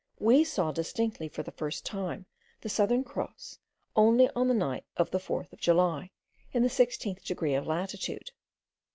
[0.17, 2.25] We saw distinctly for the first time
[2.61, 3.59] the Southern Cross
[3.95, 6.09] only on the night of the 4th of July,
[6.51, 8.31] in the sixteenth degree of latitude.